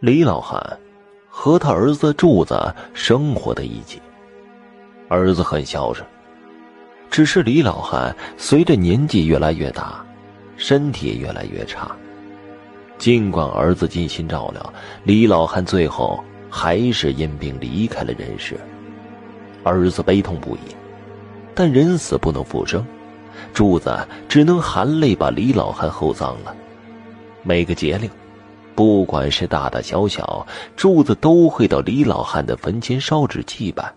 [0.00, 0.78] 李老汉
[1.26, 4.00] 和他儿子柱子生活在一起。
[5.08, 6.06] 儿子很孝顺，
[7.10, 10.04] 只是李老汉随着年纪越来越大，
[10.58, 11.90] 身体越来越差。
[12.98, 18.60] 尽管儿子尽心照料，李老汉最后还是因病离开了人世。
[19.64, 20.76] 儿子悲痛不已，
[21.54, 22.86] 但人死不能复生，
[23.54, 23.96] 柱子
[24.28, 26.54] 只能含泪把李老汉厚葬了。
[27.42, 28.10] 每个节令。
[28.76, 33.90] 不管是大大小小，柱子都会到李老汉的坟前烧纸祭拜，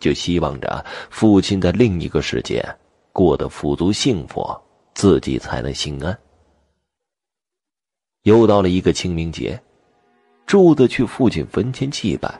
[0.00, 2.64] 就希望着父亲在另一个世界
[3.12, 4.42] 过得富足幸福，
[4.94, 6.18] 自己才能心安。
[8.22, 9.60] 又到了一个清明节，
[10.46, 12.32] 柱子去父亲坟前祭拜，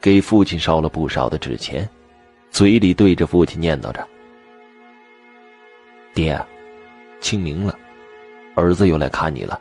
[0.00, 1.86] 给父亲烧了不少的纸钱，
[2.50, 4.08] 嘴里对着父亲念叨着
[6.14, 6.42] ：“爹，
[7.20, 7.78] 清明了，
[8.54, 9.60] 儿子又来看你了。”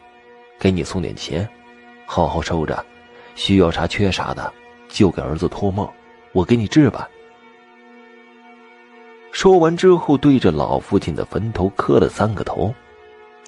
[0.59, 1.47] 给你送点钱，
[2.05, 2.83] 好好收着，
[3.35, 4.51] 需要啥缺啥的，
[4.87, 5.89] 就给儿子托梦，
[6.31, 7.09] 我给你治吧。
[9.31, 12.73] 说完之后，对着老父亲的坟头磕了三个头，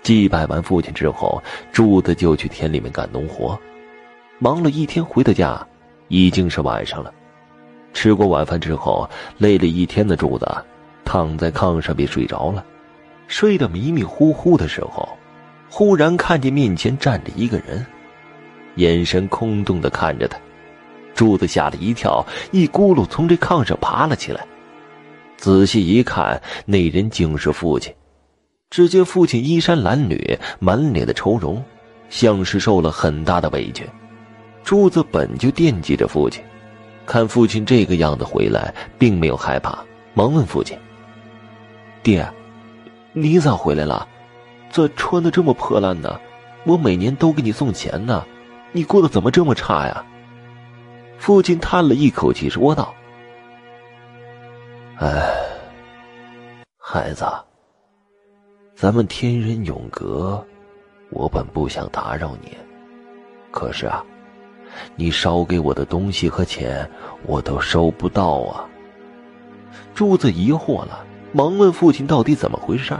[0.01, 3.57] 祭拜完父亲之后，柱子就去田里面干农活，
[4.39, 5.65] 忙了一天回到家，
[6.07, 7.13] 已经是晚上了。
[7.93, 10.45] 吃过晚饭之后，累了一天的柱子
[11.05, 12.65] 躺在炕上便睡着了，
[13.27, 15.14] 睡得迷迷糊糊的时候。
[15.77, 17.85] 忽然看见面前站着一个人，
[18.75, 20.39] 眼神空洞的看着他，
[21.13, 24.47] 柱子吓了一跳，一咕噜从这炕上爬了起来。
[25.35, 27.93] 仔细一看，那人竟是父亲。
[28.69, 31.61] 只见父亲衣衫褴褛，满脸的愁容，
[32.09, 33.85] 像是受了很大的委屈。
[34.63, 36.41] 柱子本就惦记着父亲，
[37.05, 40.77] 看父亲这个样子回来，并没有害怕，忙问父亲
[42.01, 42.25] ：“爹，
[43.11, 44.07] 你咋回来了？”
[44.75, 46.19] 这穿的这么破烂呢？
[46.65, 48.25] 我每年都给你送钱呢，
[48.73, 50.03] 你过得怎么这么差呀？
[51.17, 52.93] 父亲叹了一口气说道
[54.99, 55.33] ：“哎，
[56.77, 57.25] 孩子，
[58.75, 60.45] 咱们天人永隔，
[61.09, 62.57] 我本不想打扰你，
[63.51, 64.03] 可是啊，
[64.97, 66.85] 你捎给我的东西和钱，
[67.25, 68.67] 我都收不到啊。”
[69.95, 72.93] 柱子疑惑了，忙问父亲：“到底怎么回事？”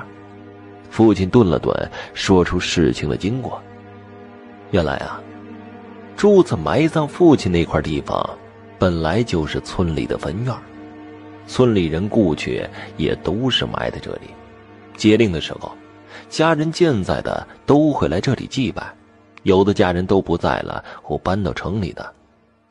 [0.96, 1.76] 父亲顿了顿，
[2.14, 3.62] 说出事情的经过。
[4.72, 5.20] 原来啊，
[6.16, 8.30] 柱子埋葬父亲那块地方，
[8.80, 10.56] 本来就是村里的坟院
[11.48, 14.30] 村里人故去也都是埋在这里。
[14.96, 15.74] 接令的时候，
[16.30, 18.82] 家人健在的都会来这里祭拜，
[19.44, 22.10] 有的家人都不在了或搬到城里的，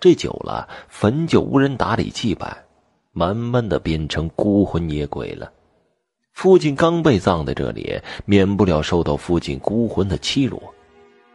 [0.01, 2.57] 这久了坟就无人打理祭拜，
[3.13, 5.53] 慢慢的变成孤魂野鬼了。
[6.35, 10.61] 父亲刚被葬在这里，免不了受到父亲孤魂的欺辱。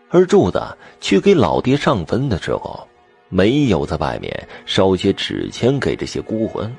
[0.10, 0.62] 而柱子
[1.00, 2.86] 去给老爹上坟的时候，
[3.30, 6.72] 没有在外面烧些纸钱给这些孤魂，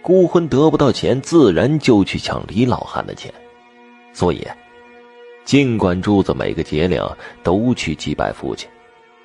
[0.00, 3.32] 孤魂得不到钱，自然就去抢李老汉的钱。
[4.12, 4.44] 所以，
[5.44, 7.00] 尽管柱子每个节令
[7.42, 8.68] 都去祭拜父亲，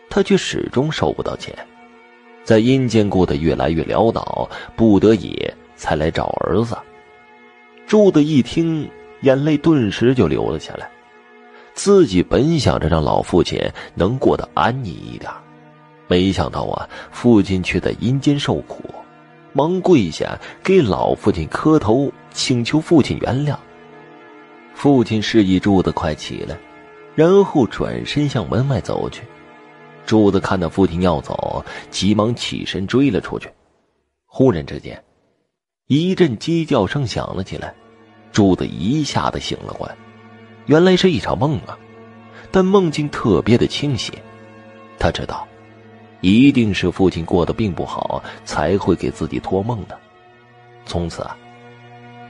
[0.10, 1.56] 他却始终收不到钱，
[2.44, 5.40] 在阴间过得越来越潦倒，不得已
[5.78, 6.78] 才来找儿子。
[7.86, 8.90] 柱子一听，
[9.22, 10.90] 眼泪顿时就流了下来。
[11.74, 13.60] 自己本想着让老父亲
[13.96, 15.32] 能过得安逸一点，
[16.08, 18.84] 没想到啊，父亲却在阴间受苦，
[19.54, 23.56] 忙跪下给老父亲磕头，请求父亲原谅。
[24.76, 26.58] 父亲示意柱子快起来，
[27.16, 29.24] 然后转身向门外走去。
[30.06, 33.50] 柱子看到父亲要走，急忙起身追了出去。
[34.26, 35.02] 忽然之间，
[35.88, 37.74] 一阵鸡叫声响了起来。
[38.32, 39.96] 柱子一下子醒了过来，
[40.66, 41.78] 原来是一场梦啊！
[42.50, 44.12] 但梦境特别的清晰，
[44.98, 45.48] 他知道，
[46.22, 49.96] 一定是父亲过得并不好，才会给自己托梦的。
[50.84, 51.38] 从此啊，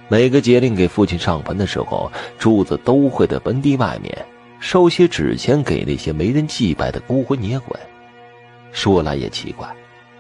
[0.10, 4.26] 每个节令给父亲上坟的时候，柱子都会在坟地外面
[4.60, 7.80] 烧些纸钱给那些没人祭拜的孤魂野鬼。
[8.74, 9.74] 说来也奇怪，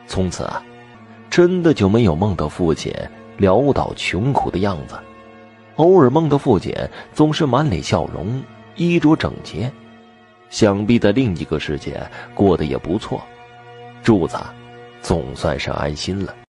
[0.07, 0.63] 从此啊，
[1.29, 2.93] 真的就没有梦到父亲
[3.39, 4.95] 潦倒穷苦的样子。
[5.77, 6.75] 偶尔梦到父亲，
[7.13, 8.41] 总是满脸笑容，
[8.75, 9.71] 衣着整洁，
[10.49, 11.99] 想必在另一个世界
[12.35, 13.21] 过得也不错。
[14.03, 14.37] 柱子
[15.01, 16.42] 总算是安心了。